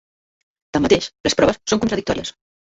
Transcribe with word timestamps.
Tanmateix, 0.77 1.09
les 1.29 1.37
proves 1.41 1.61
són 1.75 1.83
contradictòries. 1.85 2.35